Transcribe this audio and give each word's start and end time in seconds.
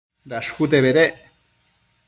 Dashcute 0.31 0.81
bedec 0.87 1.21